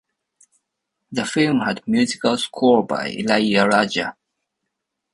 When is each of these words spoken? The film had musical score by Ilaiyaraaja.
The 1.11 1.25
film 1.25 1.59
had 1.59 1.83
musical 1.85 2.35
score 2.35 2.83
by 2.83 3.11
Ilaiyaraaja. 3.11 4.15